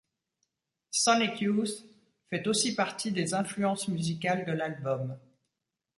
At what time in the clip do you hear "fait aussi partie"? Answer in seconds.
2.31-3.11